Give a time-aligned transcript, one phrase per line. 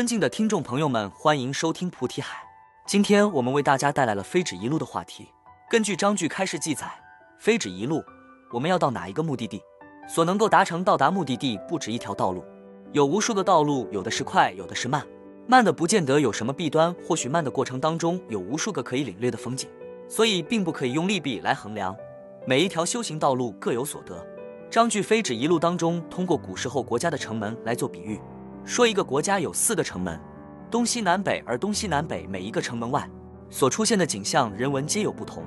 [0.00, 2.38] 尊敬的听众朋友们，欢迎收听菩提海。
[2.86, 5.28] 今天我们为大家带来了非止一路的话题。
[5.68, 6.90] 根据章句开始记载，
[7.38, 8.02] 非止一路，
[8.50, 9.60] 我们要到哪一个目的地？
[10.08, 12.42] 所能够达成到达目的地不止一条道路，
[12.92, 15.06] 有无数个道路，有的是快，有的是慢。
[15.46, 19.68] 慢的不见得有什么弊端，或许慢的过程当中有无数个可以领略的风景，
[20.08, 21.94] 所以并不可以用利弊来衡量。
[22.46, 24.26] 每一条修行道路各有所得。
[24.70, 28.18] 章句非止一路当中，通过古时候国家的城门来做比喻。
[28.64, 30.20] 说一个国家有四个城门，
[30.70, 33.08] 东西南北，而东西南北每一个城门外
[33.48, 35.42] 所出现的景象、人文皆有不同。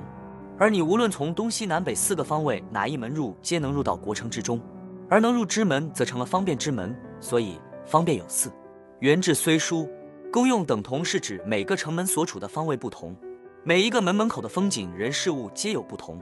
[0.58, 4.60] 而你无论从东西南北四个方位哪一门入，皆能入到国城之中。
[5.08, 6.94] 而能入之门，则成了方便之门。
[7.20, 8.52] 所以方便有四。
[9.00, 9.88] 原制虽殊，
[10.32, 13.16] 功用等同，是指每个城门所处的方位不同，
[13.62, 16.20] 每一个门门口的风景、人事物皆有不同，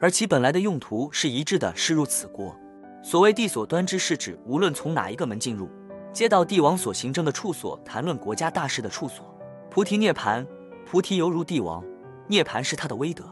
[0.00, 2.54] 而其本来的用途是一致的，是入此国。
[3.02, 5.68] 所谓地所端之，是指无论从哪一个门进入。
[6.12, 9.24] 接到帝王所行政的处所，谈论国家大事的处所。
[9.70, 10.44] 菩提涅盘，
[10.84, 11.84] 菩提犹如帝王，
[12.26, 13.24] 涅盘是他的威德。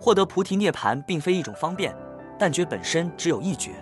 [0.00, 1.94] 获得菩提涅盘，并非一种方便，
[2.38, 3.72] 但觉本身只有一觉，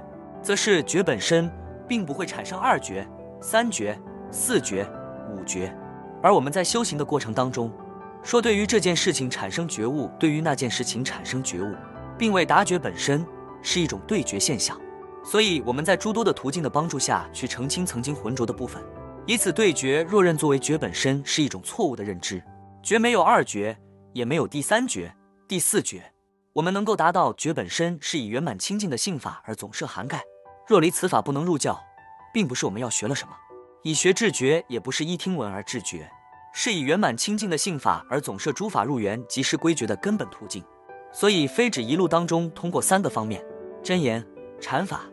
[0.42, 1.50] 则是觉本身，
[1.88, 3.06] 并不会产生二觉、
[3.40, 3.98] 三觉、
[4.30, 4.86] 四觉、
[5.32, 5.74] 五觉。
[6.20, 7.72] 而我们在修行的过程当中，
[8.22, 11.74] 说对于这件事情产生觉悟，对于那件事情产生觉悟，
[12.18, 13.24] 并未达觉本身，
[13.62, 14.78] 是一种对觉现象。
[15.22, 18.82] 所以我们在诸多的途径的帮助下去澄清曾经浑浊的部分，
[19.26, 20.02] 以此对觉。
[20.04, 22.42] 若认作为觉本身是一种错误的认知，
[22.82, 23.78] 觉没有二觉，
[24.14, 25.14] 也没有第三觉、
[25.46, 26.02] 第四觉。
[26.54, 30.22] 我们能够达到觉本身是以圆满清净的性法而总摄涵盖。
[30.66, 31.78] 若离此法不能入教，
[32.32, 33.34] 并不是我们要学了什么，
[33.82, 36.10] 以学治觉，也不是依听闻而治觉，
[36.54, 40.64] 是以圆满清净的性法而总摄诸法入缘即是归觉的根本途径。
[41.12, 43.44] 所以非止一路当中通过三个方面
[43.82, 44.26] 真言。
[44.62, 45.04] 禅法，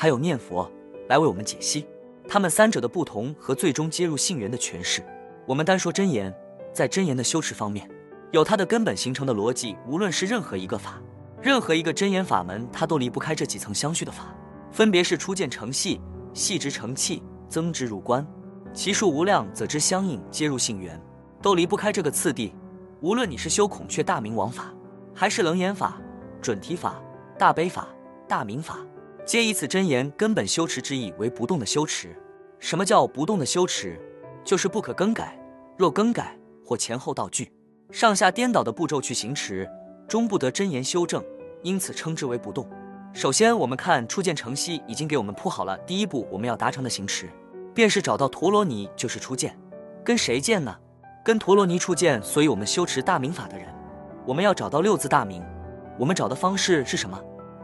[0.00, 0.66] 还有念佛，
[1.10, 1.84] 来为我们解析
[2.26, 5.04] 他们三者的不同和最终接入性缘的诠释。
[5.46, 6.34] 我们单说真言，
[6.72, 7.86] 在真言的修持方面，
[8.30, 9.76] 有它的根本形成的逻辑。
[9.86, 10.98] 无论是任何一个法，
[11.42, 14.34] 任何一个真言法门，它都离不开这几层相续的法，
[14.72, 16.00] 分别是初见成细，
[16.32, 18.26] 细之成器，增之入观，
[18.72, 20.98] 其数无量，则之相应，接入性缘，
[21.42, 22.54] 都离不开这个次第。
[23.02, 24.72] 无论你是修孔雀大明王法，
[25.14, 26.00] 还是楞严法、
[26.40, 26.94] 准提法、
[27.38, 27.86] 大悲法。
[28.26, 28.78] 大明法，
[29.24, 32.16] 皆以此真言根本修持之意为不动的修持。
[32.58, 33.98] 什么叫不动的修持？
[34.44, 35.38] 就是不可更改。
[35.78, 37.50] 若更改或前后倒句、
[37.90, 39.68] 上下颠倒的步骤去行持，
[40.08, 41.24] 终不得真言修正，
[41.62, 42.68] 因此称之为不动。
[43.12, 47.28] 首先，我们看初见成息已经给我们铺好了第一步我们要达成的行持，
[47.74, 49.58] 便是找到陀罗尼，就是初见。
[50.04, 50.76] 跟谁见呢？
[51.24, 52.22] 跟陀罗尼初见。
[52.22, 53.66] 所以，我们修持大明法的人，
[54.26, 55.42] 我们要找到六字大明。
[55.98, 57.18] 我们找的方式是什么？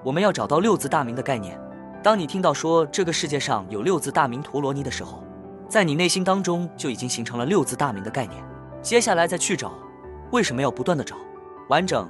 [0.06, 1.60] 我们要找到六字大明的概念。
[2.00, 5.20] 当你听到说这个世界上有六字大明陀罗尼的时候，
[5.68, 8.40] 在你内心当中就已经形成了六字大明的概念。
[8.80, 9.72] 接下来再去找，
[10.30, 11.16] 为什么要不断的找？
[11.68, 12.08] 完整，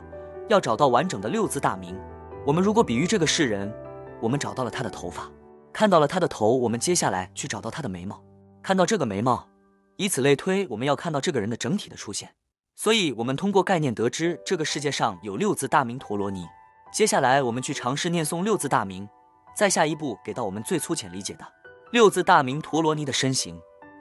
[0.51, 1.99] 要找到完整的六字大明。
[2.45, 3.73] 我们如果比喻这个世人，
[4.21, 5.31] 我们找到了他的头发，
[5.73, 8.23] 看到了他的头，我们接下来去找到他的眉毛，
[8.63, 9.49] 看到这个眉毛，
[9.97, 12.29] 以此类推，我们要看到这个人的整体的出现。
[12.75, 16.45] 所以，我们通过概念得知这个世界上有六字大明陀罗尼。
[16.97, 19.07] 接下来，我们去尝试念诵六字大明，
[19.55, 21.47] 再下一步给到我们最粗浅理解的
[21.93, 23.61] 六字大明陀罗尼的身形，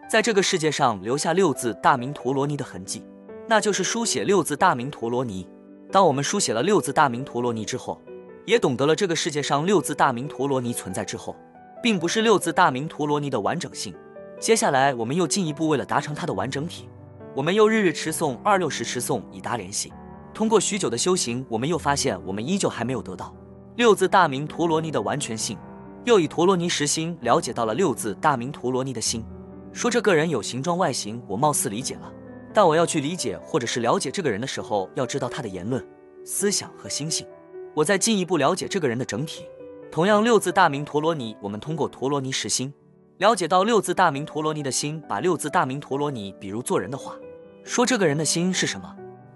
[0.10, 3.06] 在这个世界上留下六字大明陀罗尼的痕迹，
[3.50, 5.46] 那就是书写六字大明陀罗尼。
[5.92, 8.02] 当我们书写了六字大明陀罗尼之后，
[8.46, 11.36] 也懂得了这个世界上六字大明陀罗尼存在之后，
[11.84, 13.94] 并不是六字大明陀罗尼的完整性。
[14.40, 16.88] 接下来，我们又进一步为了达成它的完整体，
[17.36, 19.92] 我们又日日持诵二六十持诵以达联系。
[20.36, 23.34] 通过许久的修行，我们又发现，我们依旧还没有得到
[23.78, 25.58] 六字大明陀罗尼的完全性。
[26.04, 29.26] 又以陀罗尼实心了解到了六字大明陀罗尼的心。
[29.72, 32.12] 说这个人有形状外形，我貌似理解了，
[32.54, 35.82] 但我要去理解或者是了解这个人的时候，要知道他的言论、
[36.26, 37.26] 思想和心性，
[37.74, 39.46] 我再进一步了解这个人的整体。
[39.90, 42.74] 同样，六字大明陀罗尼，我们通过陀罗尼实心
[43.20, 45.02] 了解到六字大明陀罗尼的心。
[45.08, 47.16] 把六字大明陀罗尼比如做人的话，
[47.64, 48.94] 说这个人的心是什么？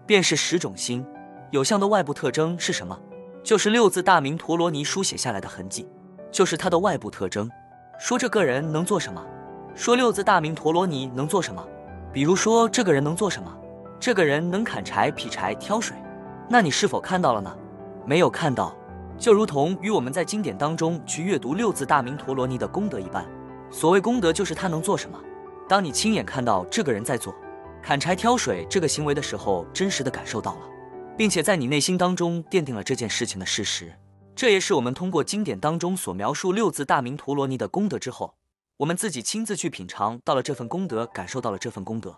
[0.09, 1.05] 便是十种心，
[1.51, 2.99] 有相的外部特征是什么？
[3.43, 5.87] 就是六字大明陀罗尼书写下来的痕迹，
[6.31, 7.47] 就是它的外部特征。
[7.99, 9.23] 说这个人能做什么？
[9.75, 11.63] 说六字大明陀罗尼能做什么？
[12.11, 13.55] 比如说这个人能做什么？
[13.99, 15.95] 这个人能砍柴、劈柴、挑水。
[16.49, 17.55] 那你是否看到了呢？
[18.03, 18.75] 没有看到，
[19.15, 23.23] 就如同与我们在经典当中去阅读六字大明陀罗尼的功德一般。
[23.69, 25.19] 所谓功德，就是他能做什么。
[25.67, 27.31] 当你亲眼看到这个人在做。
[27.81, 30.61] 砍柴挑水这个行为的时候，真实的感受到了，
[31.17, 33.93] 并且在你内心当中奠定了这件事情的事实。
[34.35, 38.35] 这也是我们通过经典当中所描述六字大明陀罗尼的功德之后，
[38.77, 42.15] 我们自己亲自去品尝到了这份功德，感受到了这份功德，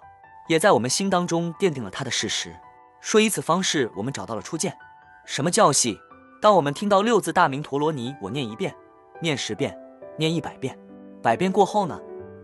[0.48, 2.56] 也在我们心当中奠定了它的事实。
[3.00, 4.78] 说以此方式，我们找到了初见。
[5.26, 5.98] 什么教系？
[6.42, 8.76] 当我们听到六字大明陀罗尼，我念一遍，
[9.20, 9.76] 念十遍，
[10.18, 10.78] 念一百遍，
[11.24, 12.00] 百遍过后呢？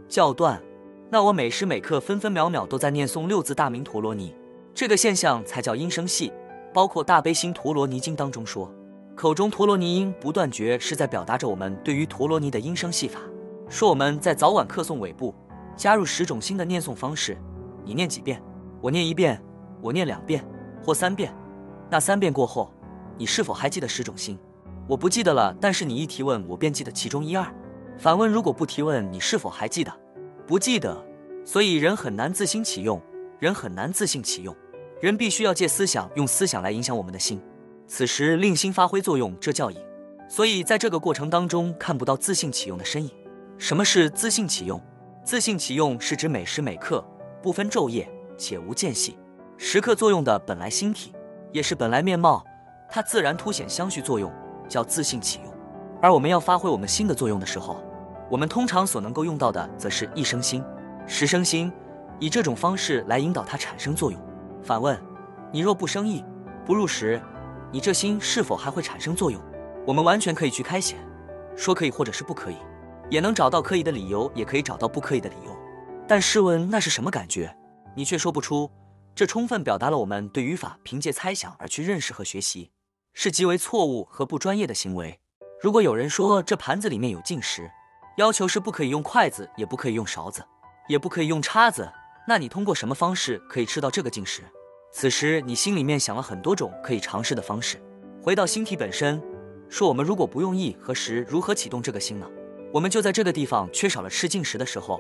[0.08, 0.62] 教断。
[1.10, 4.36] 那我每时每刻、分分秒秒都在念诵六字大明陀罗尼，
[4.74, 6.34] 这个现象才叫音声系。
[6.74, 8.70] 包括大悲心陀罗尼经当中说，
[9.16, 13.22] 口中陀罗尼音不断绝，是在表达着我们对于陀罗尼的音声系法。
[13.70, 15.34] 说我们在早晚课诵尾部
[15.78, 17.38] 加入十种心的念诵方式，
[17.86, 18.42] 你念几遍，
[18.82, 19.42] 我念一遍，
[19.82, 20.46] 我念两遍
[20.84, 21.34] 或三遍。
[21.90, 22.70] 那三遍过后，
[23.18, 24.38] 你是否还记得十种心？
[24.90, 27.46] 我不记得了，但是你一提问，我便记得其中一二。
[27.98, 29.92] 反问，如果不提问，你是否还记得？
[30.48, 30.98] 不记得，
[31.44, 33.02] 所以人很难自心启用，
[33.38, 34.56] 人很难自信启用，
[35.02, 37.42] 人必须要借思想，用思想来影响我们的心，
[37.86, 39.78] 此时令心发挥作用，这叫引。
[40.30, 43.12] 所以在这个过程当中看不到自信启用的身影。
[43.58, 44.82] 什么是自信启用？
[45.22, 47.04] 自信启用是指每时每刻
[47.44, 49.20] 不分昼夜，且无间隙，
[49.58, 51.12] 时刻作用的本来心体，
[51.52, 52.42] 也是本来面貌，
[52.90, 54.32] 它自然凸显相续作用，
[54.70, 55.54] 叫自信启用。
[56.02, 57.84] 而我们要发挥我们心的作用的时候。
[58.30, 60.64] 我们通常所能够用到的，则是一生心、
[61.08, 61.72] 十生心，
[62.20, 64.20] 以这种方式来引导它产生作用。
[64.62, 65.00] 反问：
[65.52, 66.24] 你若不生意，
[66.66, 67.22] 不入时，
[67.72, 69.42] 你这心是否还会产生作用？
[69.86, 70.98] 我们完全可以去开显，
[71.56, 72.58] 说可以或者是不可以，
[73.10, 75.58] 也能找到可以的理由，也可以找到不可以的理由。
[76.06, 77.56] 但试问那是什么感觉？
[77.96, 78.70] 你却说不出。
[79.16, 82.70] 这充分表达了我们对语法凭借猜想而去认识和学习，
[83.14, 85.20] 是极为错误和不专业的行为。
[85.60, 87.72] 如果有人说这盘子里面有进食，
[88.18, 90.44] 要求是不可以用筷子，也不可以用勺子，
[90.88, 91.88] 也不可以用叉子。
[92.28, 94.42] 那你通过什么方式可以吃到这个进食？
[94.92, 97.80] 此时你心里面想了很多种可以尝试的方式。
[98.20, 99.22] 回到星体本身，
[99.70, 102.28] 说我们如果不用意和食，如何启动这个心呢？
[102.74, 105.00] 我们就在这个地方缺少了吃进食的时候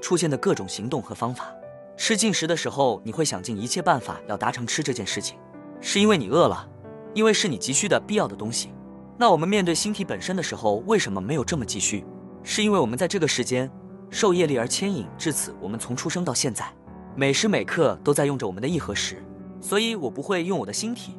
[0.00, 1.54] 出现的各种行动和方法。
[1.98, 5.38] 吃进食的时候，你会想尽一切办法要达成吃这件事情，
[5.82, 6.66] 是因为你饿了，
[7.12, 8.72] 因为是你急需的必要的东西。
[9.18, 12.02] 那我们面对星体本身的时候，为什么没有这么急需？
[12.46, 13.70] 是因为我们在这个时间
[14.10, 16.70] 受业力而牵引至此，我们从出生到现在，
[17.16, 19.24] 每时每刻都在用着我们的意和识，
[19.62, 21.16] 所以我不会用我的心体，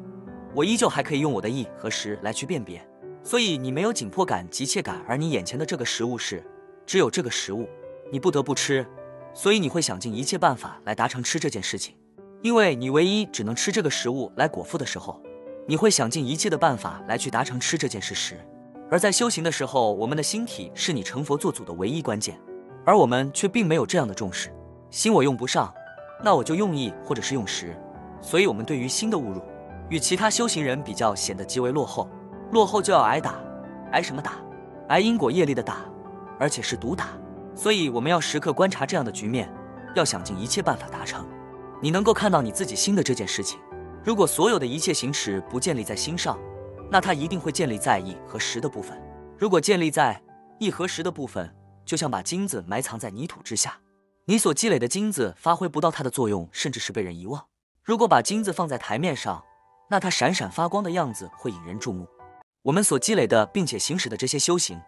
[0.54, 2.80] 我依旧还可以用我的意和识来去辨别。
[3.24, 6.40] 所以你没有紧迫感、急切感，而你眼前的这个食物是
[6.86, 7.68] 只有这个食物，
[8.12, 8.86] 你不得不吃，
[9.34, 11.96] 所以你会想尽一切办法来达成吃这件事情。
[12.40, 15.20] 因为你唯一只能吃这个食物来果腹的时候，
[15.66, 18.38] 你会想尽一切的办法来去达成吃这件事时。
[18.88, 22.38] 而在修行的时候，我们的心体是你成佛做祖的唯一关键，
[22.84, 24.54] 而我们却并没有这样的重视。
[24.90, 25.74] 心我用不上，
[26.22, 27.76] 那我就用意或者是用时。
[28.20, 29.42] 所以，我们对于心的误入，
[29.88, 32.08] 与其他修行人比较，显得极为落后。
[32.52, 33.34] 落后就要挨打，
[33.90, 34.34] 挨什么打？
[34.88, 35.84] 挨因果业力的打，
[36.38, 37.08] 而且是毒打。
[37.56, 39.52] 所以，我们要时刻观察这样的局面，
[39.96, 41.26] 要想尽一切办法达成。
[41.82, 43.58] 你能够看到你自己心的这件事情，
[44.04, 46.38] 如果所有的一切行持不建立在心上。
[46.90, 49.00] 那它一定会建立在意和实的部分。
[49.38, 50.22] 如果建立在
[50.58, 51.54] 意和实的部分，
[51.84, 53.78] 就像把金子埋藏在泥土之下，
[54.24, 57.44] 你所积累的金子发挥不到它的作用，甚至是被人遗忘。
[57.82, 59.44] 如果把金子放在台面上，
[59.88, 62.08] 那它闪闪发光的样子会引人注目。
[62.62, 64.80] 我们所积累的并且行使的这些修行，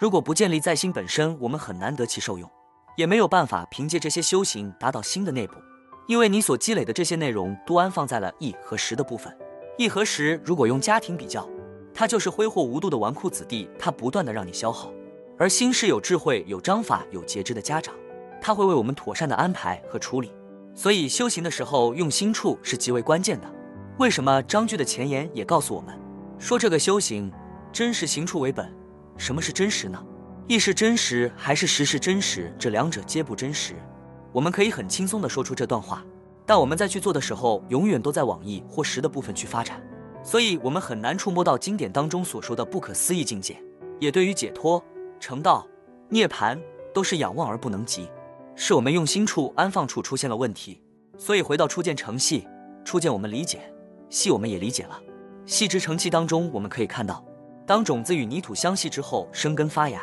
[0.00, 2.50] 如果不建立在心本身，我们很难得其受用，
[2.96, 5.56] 也没有办法凭借这些修行达到心的内部，
[6.06, 9.36] 因为你所积累的这些内容都安放在了意和实的部分。
[9.78, 11.46] 一和时，如果用家庭比较，
[11.92, 14.88] 他就是挥霍无度的纨绔子弟，他不断的让你消耗；
[15.38, 17.94] 而心是有智慧、有章法、有节制的家长，
[18.40, 20.32] 他会为我们妥善的安排和处理。
[20.74, 23.54] 所以修行的时候用心处是极为关键的。
[23.98, 25.94] 为什么章句的前言也告诉我们
[26.38, 27.30] 说这个修行
[27.72, 28.74] 真实行处为本？
[29.18, 30.02] 什么是真实呢？
[30.48, 32.54] 意是真实还是实是真实？
[32.58, 33.74] 这两者皆不真实。
[34.32, 36.02] 我们可以很轻松的说出这段话。
[36.46, 39.82] 但我们在去做的时候，永远都在往易或实的部分去发展，
[40.22, 43.60] 所以我们很难触摸到经典当中所说的不可思议境界，
[43.98, 44.82] 也对于解脱、
[45.18, 45.66] 成道、
[46.08, 46.56] 涅槃
[46.94, 48.08] 都是仰望而不能及，
[48.54, 50.80] 是我们用心处安放处出现了问题。
[51.18, 52.46] 所以回到初见成系，
[52.84, 53.60] 初见我们理解，
[54.08, 55.02] 系我们也理解了。
[55.46, 57.24] 细之成器当中，我们可以看到，
[57.66, 60.02] 当种子与泥土相系之后，生根发芽。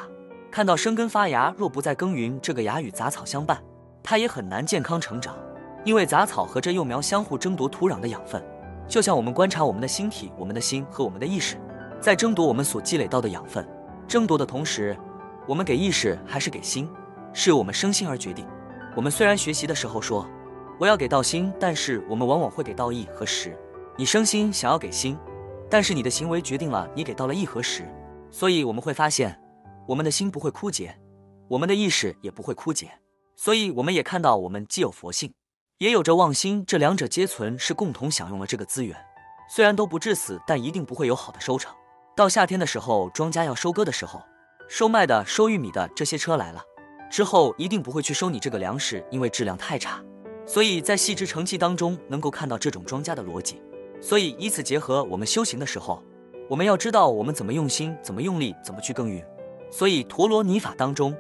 [0.52, 3.64] 看到生根发芽，若不再耕耘，这个芽与杂草相伴，
[4.04, 5.38] 它也很难健康成长。
[5.86, 8.44] 因为杂草和这幼苗相互争夺土壤的养分，
[8.88, 11.58] 就像我们观察我们的心体，我们的心和我们的意识
[12.00, 13.68] 在争夺我们所积累到的养分。
[14.08, 14.98] 争夺的同时，
[15.48, 16.90] 我们给意识还是给心，
[17.34, 18.46] 是由我们生心而决定。
[18.96, 20.26] 我们虽然学习的时候说
[20.80, 23.58] 我要给到心，但是我们往往会给到意和识。
[23.98, 25.18] 你生心想要给心，
[25.70, 27.84] 但是你的行为决定了你给到了意和识。
[28.32, 29.40] 所以我们会发现，
[29.88, 30.98] 我们的心不会枯竭，
[31.48, 32.90] 我们的意识也不会枯竭。
[33.36, 35.34] 所以，我们也看到，我们既有佛性，
[35.84, 38.96] 也有着妄心，这两者皆存，是共同享用了这个资源。
[39.50, 41.76] 虽然都不致死，但一定不会有好的收成。
[42.16, 44.22] 到夏天的时候，庄稼要收割的时候，
[44.70, 46.64] 收麦的、收玉米的这些车来了
[47.12, 50.02] 之后，一定不会去收你这个粮食，因为质量太差。
[50.46, 53.62] 所以在细枝成器当中，能够看到这种庄稼的逻辑。
[54.00, 56.02] 所以以此结合我们修行的时候，
[56.50, 59.22] 我们要知道我们怎么用心，怎么用力，怎么去耕耘。
[59.70, 61.14] 所以陀罗尼法当中，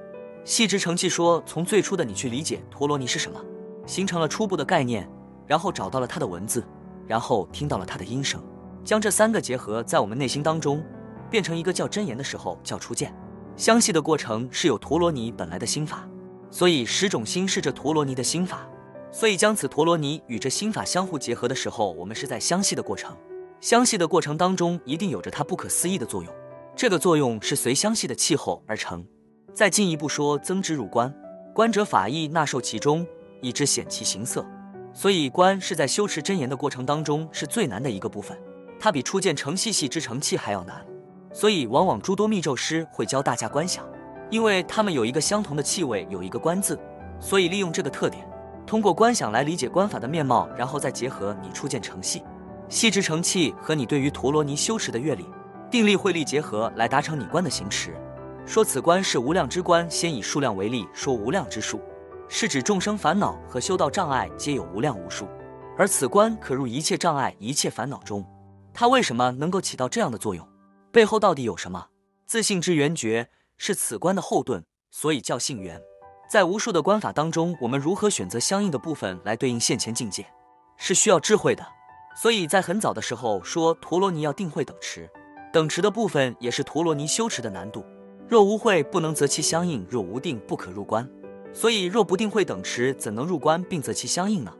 [0.46, 3.44] 细枝成器说，从最初的你去理解陀罗尼是什么，
[3.86, 5.10] 形成了初步的概念，
[5.46, 6.64] 然后找到了它的文字，
[7.08, 8.42] 然后听到了它的音声。
[8.84, 10.84] 将这三个结合在我们内心当中，
[11.30, 13.14] 变成一个叫真言的时候，叫初见。
[13.56, 16.08] 相系的过程是有陀罗尼本来的心法，
[16.50, 18.68] 所以十种心是这陀罗尼的心法。
[19.12, 23.16] 所以将此陀罗尼与这心法相互结合的时候，我们是在相系的过程。
[23.62, 26.34] 相系的过程当中，一定有着它不可思议的作用。
[26.76, 29.06] 这个作用是随相系的气候而成。
[29.54, 31.14] 再进一步说，增之入观，
[31.54, 33.06] 观者法意纳受其中，
[33.44, 34.44] 以知显其形色。
[34.92, 38.36] 所以观是在修持真言的过程当中是最难的一个部分。
[38.80, 40.86] 它比初见成细细之成器还要难，
[41.32, 43.86] 所以往往诸多密咒师会教大家观想，
[44.30, 46.78] 因为他们有一个相同的气味，有一个观字，
[47.20, 48.28] 所以利用这个特点，
[48.68, 52.24] 通过观想来理解观法的面貌，然后再结合你初见成细、
[52.68, 55.26] 细之成器和你对于陀罗尼修持的阅历、
[55.72, 57.96] 定力、慧力结合，来达成你观的行持。
[58.46, 61.80] 说此观是无量之观，先以数量为例，说无量之数，
[62.28, 65.28] 是指众生烦恼和修道障碍皆有无量无数，
[65.78, 68.26] 而此观可入一切障碍、一切烦恼中。
[68.74, 70.48] 它为什么能够起到这样的作用？
[70.92, 71.88] 背后到底有什么？
[72.26, 75.80] 自信之源觉是此观的后盾，所以叫性缘。
[76.30, 80.26] 在无数的观法当中，我们如何选择相应的部分来对应现前境界，
[80.78, 81.64] 是需要智慧的。
[82.16, 85.10] 所以在很早的时候说陀罗尼要定慧等持，
[85.52, 87.86] 等持的部分也是陀罗尼修持的难度。
[88.28, 91.08] 若无慧不能择其相应，若无定不可入观。
[91.54, 94.52] 所以若不定会等持，怎能入观并择其相应呢？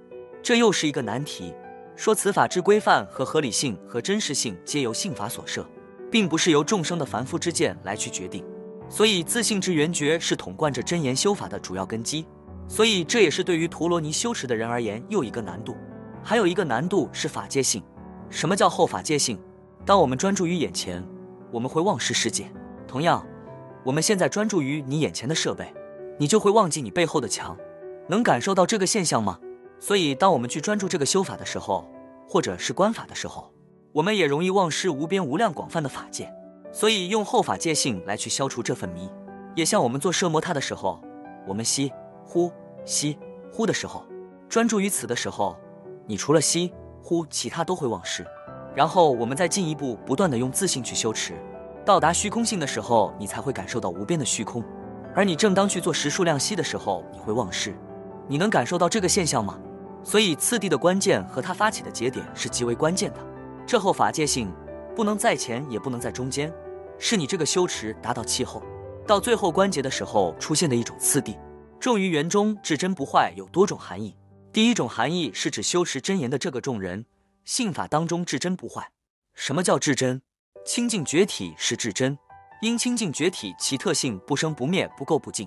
[0.44, 1.54] 这又是一个难题。
[1.96, 5.66] 说此法之规范和合理性和真实性，皆由性法所设，
[6.12, 8.44] 并不是由众生的凡夫之见来去决定。
[8.90, 12.26] 所以自性之圆觉是统贯着真言修法的主要根基。
[12.68, 15.76] 所以这也是对于陀罗尼修持的人而言又一个难度。
[16.24, 17.84] 还有一个难度是法界性。
[18.30, 19.40] 什么叫后法界性？
[19.86, 21.04] 当我们专注于眼前，
[21.52, 22.50] 我们会忘失世界。
[22.88, 23.26] 同样，
[23.84, 25.74] 我们现在专注于你眼前的设备，
[26.18, 27.58] 你就会忘记你背后的墙。
[28.08, 29.40] 能感受到这个现象吗？
[29.80, 31.90] 所以，当我们去专注这个修法的时候，
[32.28, 33.52] 或者是观法的时候，
[33.94, 36.34] 我们也容易忘失无边无量广泛的法界。
[36.72, 39.10] 所以，用后法界性来去消除这份迷，
[39.56, 41.02] 也像我们做摄摩他的时候，
[41.48, 41.92] 我们吸
[42.26, 42.52] 呼
[42.86, 43.18] 吸
[43.52, 44.06] 呼的时候，
[44.50, 45.56] 专注于此的时候，
[46.06, 48.26] 你除了吸呼，其他都会忘失。
[48.76, 51.34] 然后，我们再进一步不断的用自信去修持，
[51.86, 54.64] 到达虚空性的时候，你才会感受到无边的虚空。
[55.16, 57.76] 而你正当去做十数量息的时候，你会忘失。
[58.28, 59.60] 你能感受到这个现象吗？
[60.04, 63.20] 所以次第的关键和它发起的节点是极为关键的。
[63.66, 64.52] 这后法界性
[64.96, 66.54] 不能在前，也不能在中间，
[66.98, 68.62] 是你这个修持达到气候，
[69.08, 71.38] 到最后关节的时候出现的一种次第。
[71.80, 74.16] 重于圆中至真不坏有多种含义。
[74.52, 77.06] 第一种含义是指修持真言的这个众人，
[77.44, 78.92] 信法当中至真不坏。
[79.34, 80.22] 什么叫至真？
[80.66, 82.18] 清净绝体是至真，
[82.64, 85.46] 因清净绝体其特性不生不灭不垢不净，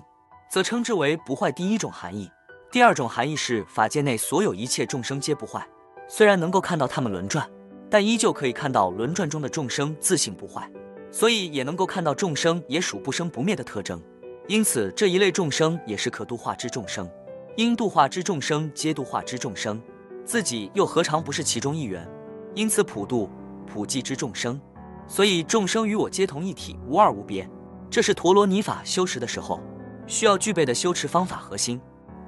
[0.51, 1.51] 则称之为不坏。
[1.51, 2.29] 第一种含义。
[2.71, 5.67] 第二种含义是法界内所有一切众生皆不坏，
[6.07, 7.49] 虽然能够看到他们轮转，
[7.89, 10.69] 但依旧可以看到轮转中的众生自性不坏，
[11.11, 13.99] 所以也能够看到众生也属不生不灭的特征。
[14.47, 17.09] 因此这一类众生也是可度化之众生，
[17.55, 19.81] 因度化之众生皆度化之众生，
[20.23, 22.07] 自己又何尝不是其中一员？
[22.53, 23.27] 因此普度
[23.65, 24.61] 普济之众生，
[25.07, 27.49] 所以众生与我皆同一体，无二无别。
[27.89, 29.61] 这是陀罗尼法修持的时候
[30.05, 31.79] 需要具备的修持方法核心。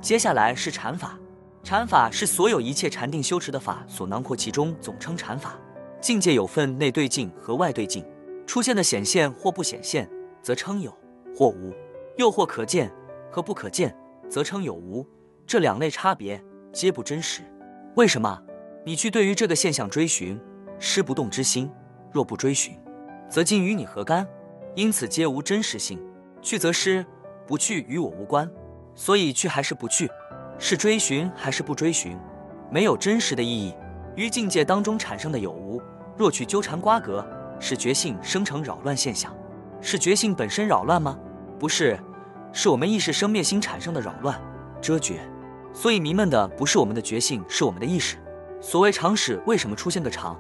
[0.02, 1.20] 接下来是禅法，
[1.62, 5.60] 禅法是所有一切禅定修持的法所囊括其中，总称禅法。
[6.00, 8.06] 境界有分内对境和外对境，
[8.48, 10.10] 出现的显现或不显现，
[10.42, 10.98] 则称有
[11.36, 11.74] 或无；
[12.18, 12.90] 又或可见
[13.30, 13.94] 和不可见，
[14.30, 15.06] 则称有无。
[15.46, 17.42] 这两类差别皆不真实。
[17.96, 18.42] 为什么？
[18.86, 20.40] 你去对于这个现象追寻，
[20.80, 21.68] 失不动之心；
[22.12, 22.78] 若不追寻，
[23.30, 24.28] 则今与你何干？
[24.76, 26.00] 因此皆无真实性。
[26.42, 27.06] 去则失，
[27.46, 28.50] 不去与我无关。
[28.96, 30.10] 所以去还是不去，
[30.58, 32.18] 是追寻还是不追寻，
[32.72, 33.74] 没有真实的意义。
[34.16, 35.82] 于境界当中产生的有无，
[36.18, 37.26] 若去纠缠瓜葛，
[37.60, 39.36] 使觉性生成扰乱现象。
[39.82, 41.18] 是觉性本身扰乱吗？
[41.58, 41.98] 不是，
[42.52, 44.40] 是我们意识生灭心产生的扰乱
[44.82, 45.22] 遮绝。
[45.74, 48.18] 所以迷闷的不是我们的觉性，是我们的意识。
[48.60, 50.38] 所谓常识，为什么出现个常？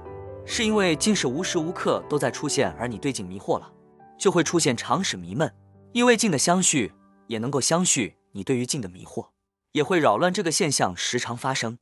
[0.51, 3.71] 是因为境是无时无刻都在出现，而你对境迷惑了，
[4.17, 5.49] 就会出现常使迷闷。
[5.93, 6.91] 因为境的相续。
[7.29, 9.27] 也能够相续你对于境的迷惑，
[9.73, 11.77] 也会扰乱这个现象时常发生。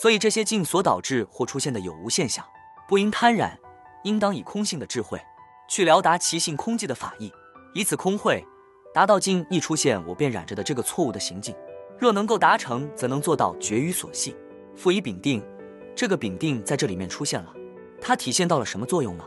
[0.00, 2.46] 所以这些境所导致或出现的有无现象，
[2.86, 3.58] 不应贪染，
[4.04, 5.20] 应当以空性的智慧
[5.68, 7.32] 去了达其性空寂的法义，
[7.74, 8.46] 以此空慧
[8.94, 11.52] 达到境一出现我便染着的这个错误的行径。
[11.98, 14.36] 若能够达成，则能做到绝于所系，
[14.76, 15.44] 复以丙定。
[15.96, 17.52] 这个丙定在这里面出现了，
[18.04, 19.24] 它体现到了什么作用呢？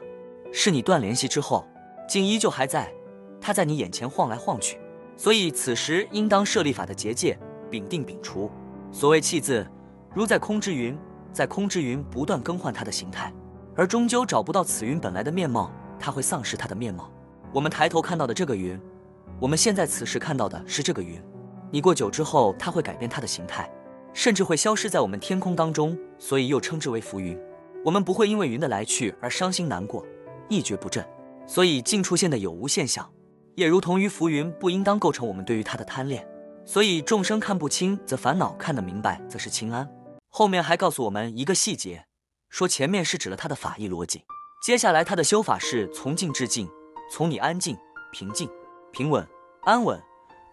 [0.51, 1.65] 是你断联系之后，
[2.09, 2.93] 竟依旧还在，
[3.39, 4.77] 它在你眼前晃来晃去。
[5.15, 7.39] 所以此时应当设立法的结界，
[7.71, 8.51] 丙定丙除。
[8.91, 9.65] 所谓气字，
[10.13, 10.97] 如在空之云，
[11.31, 13.33] 在空之云不断更换它的形态，
[13.77, 17.09] 而终究找不到此云本来的面貌，它会丧失它的面貌。
[17.53, 18.77] 我们抬头看到的这个云，
[19.39, 21.21] 我们现在此时看到的是这个云，
[21.71, 23.71] 你过久之后，它会改变它的形态，
[24.11, 27.39] 甚至会消失在我们天空当中，所以又称之为浮云。
[27.85, 30.03] 我们不会因为云的来去而伤心难过，
[30.49, 31.07] 一蹶不振。
[31.45, 33.07] 所以净出现的有无现象。
[33.53, 36.27] 也如同于浮云，不应当构成我们对于它的贪恋。
[36.65, 39.87] 所以众生看不清则烦恼，看得明白则是清安。
[40.29, 42.05] 后面还告诉我们一个细节，
[42.49, 44.23] 说前面是指了他的法义逻辑，
[44.65, 46.67] 接下来他的修法是从静至静，
[47.11, 47.77] 从你安静、
[48.11, 48.49] 平静、
[48.91, 49.25] 平稳、
[49.61, 50.01] 安稳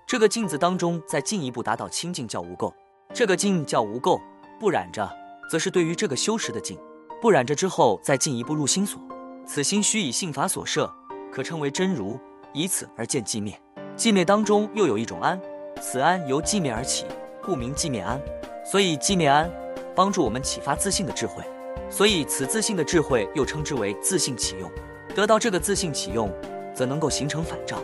[0.07, 2.71] 这个静字当中，再进一步达到清净叫无垢。
[3.15, 4.21] 这个静叫无垢，
[4.61, 5.11] 不染着，
[5.51, 6.79] 则是对于这个修持的静，
[7.23, 9.01] 不染着之后再进一步入心所，
[9.47, 10.93] 此心须以性法所摄，
[11.31, 12.19] 可称为真如。
[12.53, 13.57] 以此而见寂灭，
[13.97, 15.41] 寂灭当中又有一种安，
[15.81, 17.07] 此安由寂灭而起，
[17.41, 18.21] 故名寂灭安。
[18.65, 19.49] 所以寂灭安
[19.95, 21.45] 帮助我们启发自信的智慧，
[21.89, 24.69] 所以此自信的智慧又称之为自信启用。
[25.15, 26.29] 得到这个自信启用，
[26.75, 27.79] 则能够形成反照，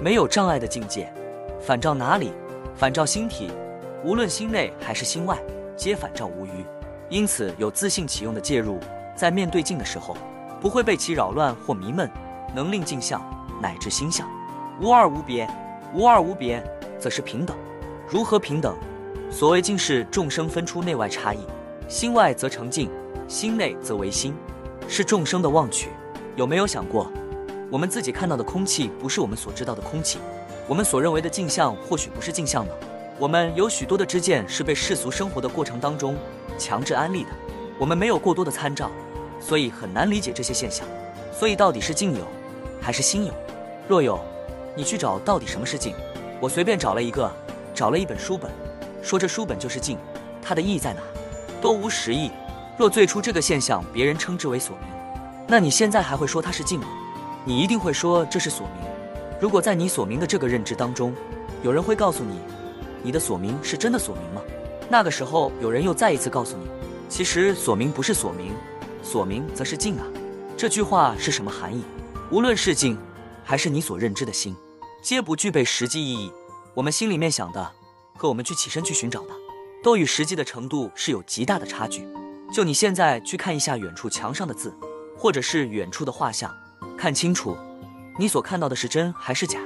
[0.00, 1.12] 没有障碍的境界。
[1.60, 2.32] 反照哪里？
[2.76, 3.50] 反照心体，
[4.04, 5.36] 无论心内还是心外，
[5.76, 6.64] 皆反照无余。
[7.14, 8.80] 因此有自信启用的介入，
[9.14, 10.16] 在面对镜的时候，
[10.60, 12.10] 不会被其扰乱或迷闷，
[12.52, 13.22] 能令镜像。
[13.62, 14.28] 乃至心相，
[14.80, 15.48] 无二无别，
[15.94, 16.60] 无二无别，
[16.98, 17.56] 则是平等。
[18.08, 18.76] 如何平等？
[19.30, 21.38] 所谓尽是众生分出内外差异，
[21.88, 22.90] 心外则成镜，
[23.28, 24.34] 心内则为心，
[24.88, 25.90] 是众生的妄取。
[26.34, 27.08] 有没有想过，
[27.70, 30.18] 我们自己看到的空气不是我们所知道的空气？
[30.66, 32.72] 我们所认为的镜像或许不是镜像呢？
[33.20, 36.16] 我们有许多的知见是被世俗生活的过程当中
[36.58, 37.30] 强制安利的，
[37.78, 38.90] 我们没有过多的参照，
[39.40, 40.86] 所以很难理解这些现象。
[41.32, 42.26] 所以到底是境有，
[42.80, 43.34] 还是心有？
[43.88, 44.20] 若有，
[44.76, 45.94] 你去找到底什么是镜？
[46.40, 47.30] 我随便找了一个，
[47.74, 48.50] 找了一本书本，
[49.02, 49.98] 说这书本就是镜，
[50.40, 51.00] 它的意义在哪？
[51.60, 52.30] 多无实意。
[52.76, 54.88] 若最初这个现象别人称之为所明，
[55.46, 56.86] 那你现在还会说它是镜吗？
[57.44, 58.84] 你一定会说这是所明。
[59.40, 61.14] 如果在你所明的这个认知当中，
[61.62, 62.38] 有人会告诉你，
[63.02, 64.40] 你的所明是真的所明吗？
[64.88, 66.66] 那个时候有人又再一次告诉你，
[67.08, 68.52] 其实所明不是所明，
[69.02, 70.06] 所明则是静啊。
[70.56, 71.82] 这句话是什么含义？
[72.30, 72.98] 无论是静。
[73.46, 74.56] 还是你所认知的心，
[75.02, 76.32] 皆不具备实际意义。
[76.72, 77.72] 我们心里面想的，
[78.16, 79.34] 和我们去起身去寻找的，
[79.82, 82.08] 都与实际的程度是有极大的差距。
[82.50, 84.74] 就你现在去看一下远处墙上的字，
[85.14, 86.50] 或者是远处的画像，
[86.96, 87.54] 看清楚，
[88.18, 89.60] 你所看到的是真还是假？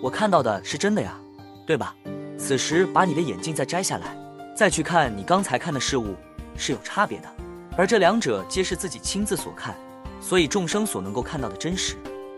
[0.00, 1.18] 我看到的是真的呀，
[1.66, 1.92] 对吧？
[2.38, 4.16] 此时把你的眼镜再摘下来，
[4.54, 6.14] 再去看你刚才看的事物，
[6.56, 7.28] 是有差别的。
[7.76, 9.74] 而这两者皆是自己亲自所看，
[10.20, 11.96] 所以众生所能够看到的真实。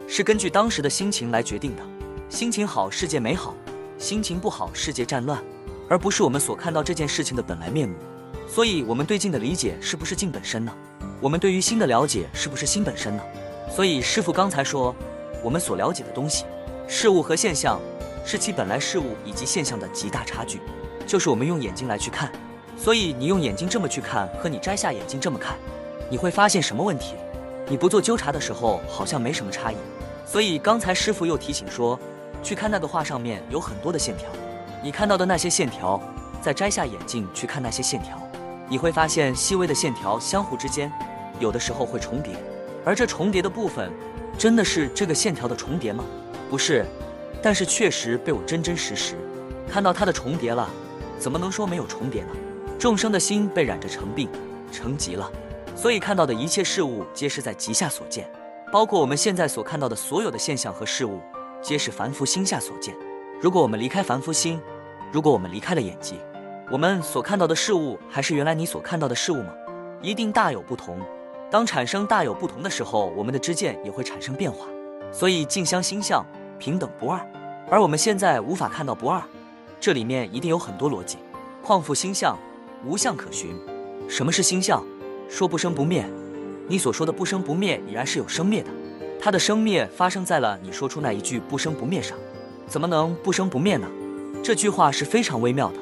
[0.08, 1.82] 是根据当时的心情来决定的，
[2.30, 3.52] 心情好，世界美好；
[3.98, 5.44] 心情不好，世界战乱，
[5.90, 7.94] 而不是我们所看到这件事情的本来面目。
[8.48, 10.72] 所以，我们对镜的理解是不是镜本身呢？
[11.20, 13.22] 我们对于心的了解是不是心本身呢？
[13.68, 14.96] 所以，师傅刚才说，
[15.42, 16.46] 我们所了解的东西、
[16.88, 17.78] 事物和现象，
[18.24, 20.60] 是其本来事物以及现象的极大差距，
[21.06, 22.30] 就是我们用眼睛来去看。
[22.76, 25.56] 所以，你用眼睛这么去看，和你摘下眼镜这么看，
[26.10, 27.14] 你会发现什么问题？
[27.68, 29.76] 你不做纠察的时候，好像没什么差异。
[30.26, 31.98] 所以刚才师傅又提醒说，
[32.42, 34.28] 去看那个画上面有很多的线条，
[34.82, 36.00] 你看到的那些线条，
[36.42, 38.20] 再摘下眼镜去看那些线条，
[38.68, 40.92] 你会发现细微的线条相互之间，
[41.40, 42.34] 有的时候会重叠，
[42.84, 43.90] 而这重叠的部分，
[44.36, 46.04] 真的是这个线条的重叠吗？
[46.50, 46.84] 不是，
[47.42, 49.16] 但是确实被我真真实实
[49.68, 50.68] 看到它的重叠了，
[51.18, 52.30] 怎么能说没有重叠呢？
[52.78, 54.28] 众生的心被染着成病，
[54.70, 55.30] 成疾了，
[55.74, 58.30] 所以看到的一切事物皆是在极下所见。
[58.72, 61.20] 包括我们现在所看到的所有的现象和事物，
[61.62, 62.94] 皆是凡夫心下所见。
[63.40, 64.60] 如果我们离开凡夫心，
[65.12, 66.18] 如果我们离开了眼睛，
[66.70, 69.54] 我们所看到的事物还是原来你所看到的事物吗？
[70.02, 71.00] 一定大有不同。
[71.50, 74.66] 当产生大有不同的时候，我们的知见也会产生变化。
[75.12, 76.26] 所以镜相心相
[76.58, 77.24] 平等不二，
[77.70, 79.22] 而我们现在无法看到不二，
[79.80, 81.18] 这里面一定有很多逻辑。
[81.62, 82.38] 况复心相
[82.84, 83.56] 无相可寻。
[84.08, 84.84] 什么是心相？
[85.28, 86.08] 说不生不灭。
[86.68, 88.70] 你所说的不生不灭已然是有生灭的，
[89.20, 92.16] 它的生灭发生在了你说出那一句不生不灭上，
[92.66, 93.88] 怎么能不生不灭呢？
[94.42, 95.78] 这句话是非常微妙的，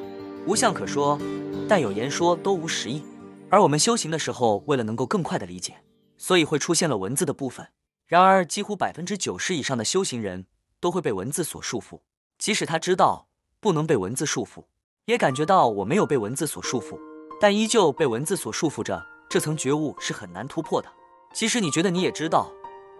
[0.47, 1.19] 无相可说，
[1.67, 3.03] 但有言说都无实意。
[3.49, 5.77] 而我们修行的时候，为了能够更快的理解，
[6.17, 7.67] 所以会出现了文字的部分。
[8.07, 10.45] 然而，几乎百分之九十以上的修行人
[10.79, 12.01] 都会被文字所束缚，
[12.37, 13.24] 即使他知道
[13.65, 14.63] 不能被文字束缚，
[15.05, 16.99] 也感觉到我没有被文字所束缚，
[17.41, 19.03] 但依旧被文字所束缚着。
[19.27, 20.87] 这层觉悟是很难突破的。
[21.33, 22.51] 即使你觉得你也知道，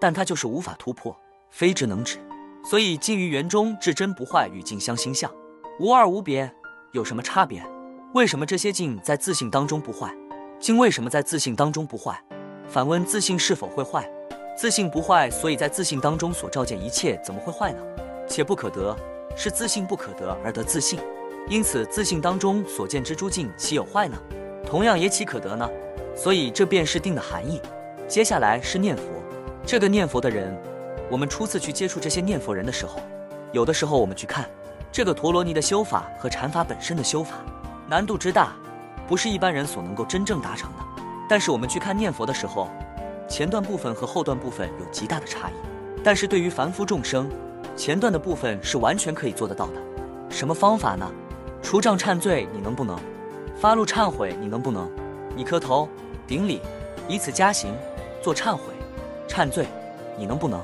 [0.01, 1.15] 但它就是无法突破，
[1.51, 2.17] 非之能止。
[2.67, 5.31] 所以，静于圆中，至真不坏，与静相心相，
[5.79, 6.51] 无二无别，
[6.93, 7.63] 有什么差别？
[8.15, 10.11] 为什么这些静在自信当中不坏？
[10.59, 12.19] 静为什么在自信当中不坏？
[12.67, 14.11] 反问自信是否会坏？
[14.57, 17.79] 自信不坏，所以在自信当中所照见一切怎么会坏呢？
[18.27, 18.97] 且不可得，
[19.35, 20.99] 是自信不可得而得自信，
[21.47, 24.17] 因此自信当中所见之诸境岂有坏呢？
[24.65, 25.69] 同样也岂可得呢？
[26.15, 27.61] 所以这便是定的含义。
[28.07, 29.03] 接下来是念佛，
[29.65, 30.57] 这个念佛的人，
[31.09, 32.99] 我们初次去接触这些念佛人的时候，
[33.51, 34.49] 有的时候我们去看
[34.91, 37.35] 这个陀罗尼的修法和禅法本身的修法，
[37.89, 38.53] 难度之大。
[39.07, 41.03] 不是一般人所能够真正达成的。
[41.29, 42.69] 但是我们去看念佛的时候，
[43.27, 45.53] 前段部分和后段部分有极大的差异。
[46.03, 47.29] 但是对于凡夫众生，
[47.75, 49.73] 前段的部分是完全可以做得到的。
[50.29, 51.09] 什么方法呢？
[51.61, 52.97] 除障忏罪，你能不能？
[53.59, 54.89] 发露忏悔，你能不能？
[55.35, 55.89] 你磕头
[56.25, 56.61] 顶礼，
[57.07, 57.73] 以此加行，
[58.21, 58.61] 做忏悔、
[59.27, 59.65] 忏罪，
[60.17, 60.61] 你能不能？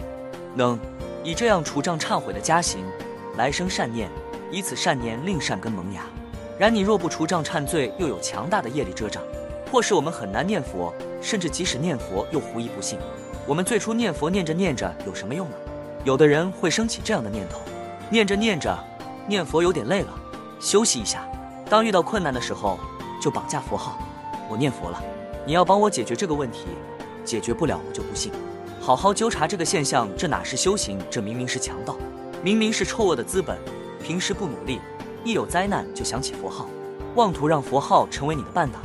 [0.55, 0.79] 能。
[1.23, 2.83] 以这样除障忏悔的加行，
[3.37, 4.09] 来生善念，
[4.49, 6.03] 以此善念令善根萌芽。
[6.57, 9.21] 然你若不除障忏罪，又有强大的业力遮障，
[9.65, 12.97] 迫使我们很难念佛，甚至即使念佛又狐疑不信。
[13.45, 15.55] 我们最初念佛念着念着有什么用呢？
[16.03, 17.59] 有的人会升起这样的念头：
[18.09, 18.77] 念着念着，
[19.27, 20.09] 念佛有点累了，
[20.59, 21.27] 休息一下。
[21.69, 22.79] 当遇到困难的时候，
[23.21, 23.99] 就绑架佛号。
[24.49, 25.01] 我念佛了，
[25.45, 26.65] 你要帮我解决这个问题，
[27.23, 28.31] 解决不了我就不信。
[28.79, 30.99] 好好纠察这个现象，这哪是修行？
[31.09, 31.95] 这明明是强盗，
[32.43, 33.57] 明明是臭恶的资本。
[34.03, 34.79] 平时不努力。
[35.23, 36.67] 一有灾难就想起佛号，
[37.13, 38.81] 妄图让佛号成为你的伴党，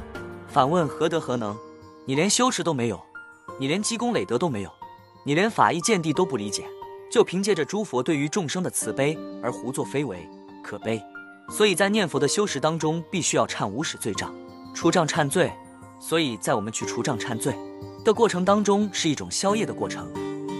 [0.49, 1.57] 反问何德何能？
[2.05, 3.01] 你连修持都没有，
[3.59, 4.71] 你连积功累德都没有，
[5.25, 6.67] 你连法义见地都不理解，
[7.11, 10.29] 就凭借着诸佛对于众生的慈悲而胡作非为，
[10.63, 11.03] 可悲。
[11.49, 14.35] 所以在念佛的修持当中，必须要忏无始罪障，
[14.75, 15.53] 除障忏罪。
[15.99, 17.55] 所以在我们去除障忏罪
[18.05, 20.07] 的过程当中，是一种消业的过程。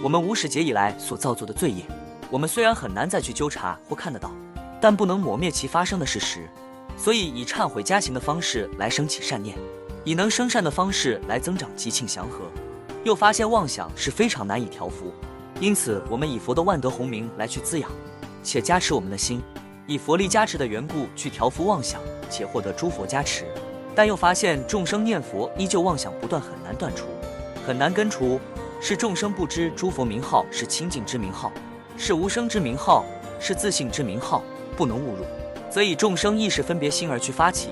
[0.03, 1.83] 我们无始劫以来所造作的罪业，
[2.31, 4.31] 我们虽然很难再去纠察或看得到。
[4.79, 6.47] 但不能抹灭其发生的事实，
[6.95, 9.57] 所以以忏悔加行的方式来升起善念，
[10.03, 12.45] 以能生善的方式来增长吉庆祥和。
[13.03, 15.11] 又发现妄想是非常难以调伏，
[15.59, 17.89] 因此我们以佛的万德洪名来去滋养，
[18.43, 19.41] 且加持我们的心，
[19.87, 23.45] 以佛力加持的缘故去调伏妄想，且获得诸佛加持。
[23.95, 27.05] 但又发现众生念佛依旧妄想不断，很难断除，
[27.65, 28.39] 很难根除，
[28.79, 31.51] 是众生不知诸佛名号是清净之名号，
[31.97, 33.03] 是无声之名号，
[33.39, 34.43] 是自信之名号。
[34.77, 35.25] 不能误入，
[35.71, 37.69] 则以众生意识分别心而去发起，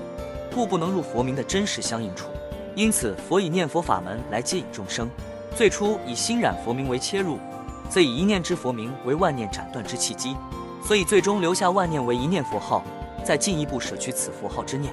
[0.52, 2.26] 故不能入佛名的真实相应处。
[2.74, 5.08] 因此，佛以念佛法门来接引众生。
[5.54, 7.38] 最初以心染佛名为切入，
[7.88, 10.36] 则以一念之佛名为万念斩断之契机。
[10.82, 12.84] 所以最终留下万念为一念佛号，
[13.24, 14.92] 再进一步舍去此佛号之念。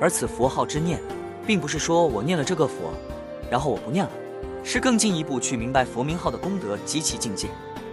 [0.00, 1.00] 而此佛号之念，
[1.46, 2.92] 并不是说我念了这个佛，
[3.50, 4.10] 然后我不念了，
[4.62, 7.48] 是更进一步去明白佛名号的功德及其境界，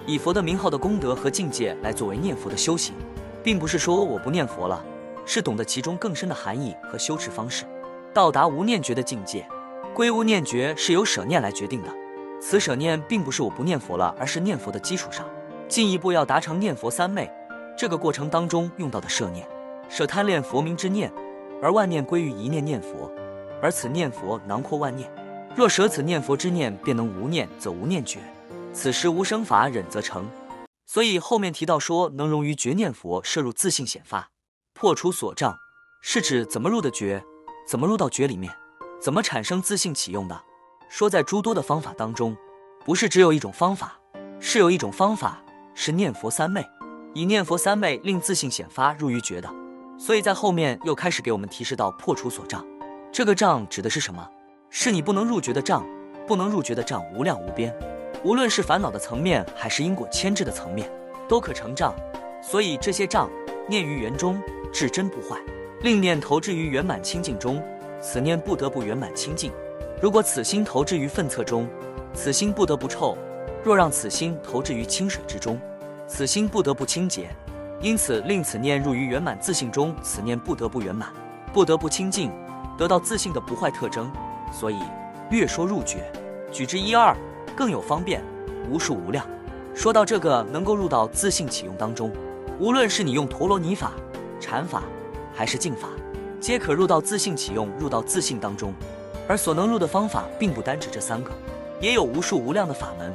[0.06, 2.96] 以佛的名号的功德和境界来作为念佛的修行。
[3.44, 4.84] 并不是说我不念佛了，
[5.26, 7.66] 是懂得其中更深的含义和修持方式，
[8.14, 9.46] 到达无念觉的境界。
[9.94, 11.90] 归无念觉是由舍念来决定的，
[12.42, 15.26] 此舍念并不是我不念佛了，而是念佛的基础上，
[15.68, 17.32] 进一步要达成念佛三昧。
[17.78, 19.48] 这个过程当中用到的舍念，
[19.88, 21.14] 舍贪恋佛名之念，
[21.62, 23.12] 而万念归于一念念佛，
[23.62, 25.10] 而此念佛囊括万念。
[25.56, 28.20] 若舍此念佛之念，便能无念，则无念觉。
[28.74, 30.28] 此时无生法忍则成。
[30.86, 34.30] 所以后面提到说，能容于觉念佛摄入自性显发，
[34.74, 35.56] 破除所障，
[36.02, 37.24] 是指怎么入的觉，
[37.68, 38.52] 怎么入到觉里面，
[39.00, 40.42] 怎么产生自性启用的。
[40.92, 42.36] 说在诸多的方法当中，
[42.84, 43.98] 不是只有一种方法，
[44.42, 45.42] 是有一种方法
[45.74, 46.62] 是念佛三昧，
[47.14, 49.50] 以念佛三昧令自性显发入于觉的。
[49.98, 52.66] 所以在后面又开始给我们提示到破除所障，
[53.10, 54.30] 这个障指的是什么？
[54.70, 55.88] 是你不能入觉的障，
[56.28, 57.74] 不能入觉的障无量无边。
[58.22, 60.92] 无论是烦恼的层面，还是因果牵制的层面，
[61.26, 61.96] 都可成障。
[62.44, 63.30] 所以这些障
[63.66, 64.42] 念于缘中，
[64.74, 65.40] 至真不坏，
[65.84, 67.64] 令念投置于圆满清净中，
[68.02, 69.54] 此念不得不圆满清净。
[70.02, 71.68] 如果此心投置于粪厕中，
[72.12, 73.16] 此心不得不臭；
[73.64, 75.62] 若让此心投置于清水之中，
[76.08, 77.30] 此心不得不清洁。
[77.80, 81.10] 因此令此念入于圆满自信中，此念不得不圆满，
[81.54, 82.32] 不得不清净，
[82.80, 84.12] 得到自信的不坏特征。
[84.52, 84.80] 所以
[85.30, 86.12] 略说入觉，
[86.52, 87.16] 举之一二。
[87.56, 88.24] 更有方便，
[88.72, 89.24] 无数无量。
[89.76, 92.12] 说到这个能够入到自信启用当中，
[92.60, 93.92] 无论是你用陀罗尼法，
[94.40, 94.82] 禅法
[95.32, 95.90] 还是静法，
[96.40, 98.74] 皆可入到自性启用，入到自性当中。
[99.32, 101.32] 而所能入的方法，并不单指这三个，
[101.80, 103.14] 也有无数无量的法门。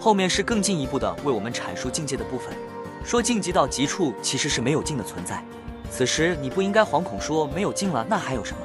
[0.00, 2.56] 后面是更进一步的为我们阐述境界的部分，
[3.04, 5.44] 说境极到极处，其实是没有境的存在。
[5.90, 8.62] 此时你不应该惶恐说没有境了，那还有什么？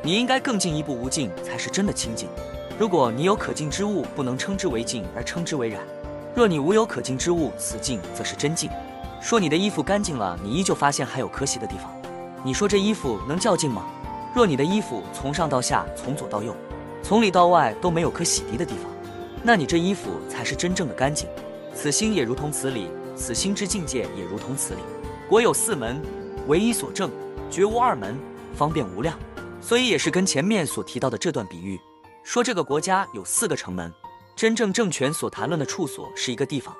[0.00, 2.28] 你应该更进一步，无境才是真的清净。
[2.78, 5.80] 如果你有可敬之物，不能称之为净，而称之为染；
[6.36, 8.70] 若你无有可敬之物，此净则是真净。
[9.20, 11.90] 说你的衣服干净了，你依旧发现还有可洗的地方，
[12.44, 13.86] 你说这衣服能叫净吗？
[14.34, 16.54] 若你的衣服从上到下，从左到右，
[17.04, 18.90] 从里到外都没有可洗涤的地方，
[19.44, 21.28] 那你这衣服才是真正的干净。
[21.72, 24.80] 此心也如同此理，此心之境界也如同此理。
[25.28, 26.02] 国有四门，
[26.48, 27.10] 唯一所证，
[27.48, 28.18] 绝无二门，
[28.54, 29.16] 方便无量。
[29.60, 31.80] 所以也是跟前面所提到的这段比喻，
[32.24, 33.92] 说这个国家有四个城门，
[34.34, 36.74] 真正政权所谈论的处所是一个地方，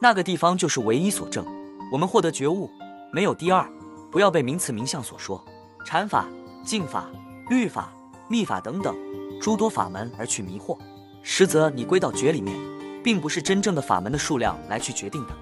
[0.00, 1.44] 那个地方就是唯一所证。
[1.92, 2.70] 我们获得觉悟，
[3.12, 3.68] 没有第二，
[4.10, 5.44] 不要被名词名相所说，
[5.84, 6.26] 禅法、
[6.64, 7.06] 净法、
[7.48, 7.92] 律法、
[8.28, 8.96] 密法等等
[9.40, 10.76] 诸多法门而去迷惑。
[11.22, 12.56] 实则你归到觉里面，
[13.02, 15.32] 并不是真正的法门的数量来去决定的，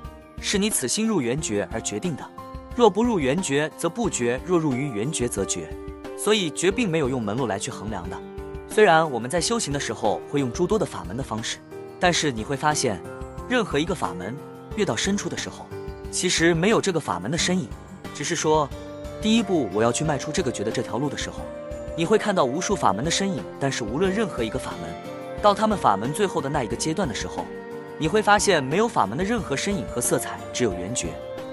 [0.41, 2.25] 是你此心入圆觉而决定的。
[2.77, 5.69] 若不入圆觉，则不觉；若入于圆觉，则觉。
[6.17, 8.17] 所以觉并没有用门路来去衡量的。
[8.69, 11.59] 虽然我们在修行的时候会用诸多的法门的方式，
[12.01, 13.01] 但是你会发现，
[13.49, 14.37] 任何一个法门
[14.77, 15.67] 越到深处的时候，
[16.11, 17.69] 其实没有这个法门的身影。
[18.15, 18.69] 只是说，
[19.21, 21.41] 第一步我要去迈出这个觉的这条路的时候，
[21.97, 23.43] 你会看到无数法门的身影。
[23.59, 24.89] 但是无论任何一个法门，
[25.43, 27.45] 到他们法门最后的那一个阶段的时候，
[27.99, 31.09] 你会发现没有法门的任何身影和色彩，只有圆觉。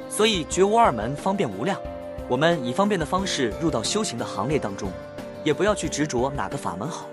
[0.08, 1.76] 所以觉无二门，方便无量。
[2.28, 4.92] 我们以方便的方式入到修行的行列当中，
[5.44, 7.08] 也不要去执着哪个法门好，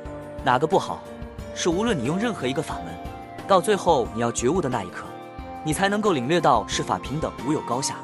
[0.45, 1.03] 哪个不好，
[1.55, 2.95] 是无论你用任何一个法门，
[3.49, 5.07] 到最后你要觉悟的那一刻，
[5.65, 7.97] 你才能够领略到是法平等，无有高下。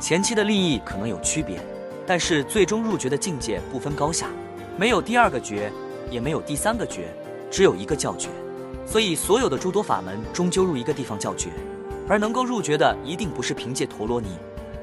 [0.00, 1.58] 前期的利益可能有区别，
[2.06, 4.28] 但是最终入觉的境界不分高下，
[4.76, 5.72] 没有第二个觉，
[6.10, 7.08] 也没有第三个觉，
[7.50, 8.28] 只有一个叫觉。
[8.86, 11.50] 所以所有的诸多法门终究入一个地方叫觉，
[12.08, 14.28] 而能够入觉的一定不是凭借陀罗尼。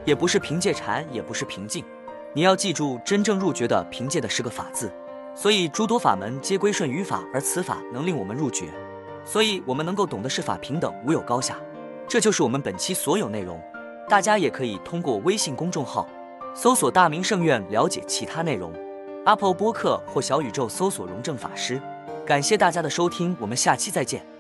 [0.04, 1.86] 也不是凭借禅，也不是平静。
[2.34, 4.92] 你要记住，真正入觉的凭借的是个法字。
[5.36, 8.66] 所以诸多法门皆归顺于法，而此法能令我们入觉。
[9.24, 11.56] 所以我们能够懂的是法平等，无有高下。
[12.08, 13.62] 这就是我们本期所有内容。
[14.10, 16.10] 大家也可以通过微信公众号
[16.54, 18.74] 搜索“大明圣院”了解其他内容。
[19.26, 21.82] Apple 播客或小宇宙搜索“荣正法师”。
[22.26, 24.31] 感谢大家的收听，我们下期再见。